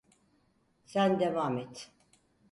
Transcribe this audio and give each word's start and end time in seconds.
Sen 0.85 1.19
devam 1.19 1.57
et. 1.57 1.91